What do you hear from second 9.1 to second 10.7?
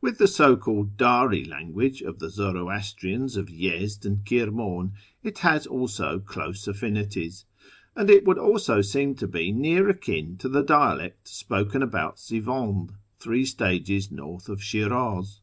to be near akin to the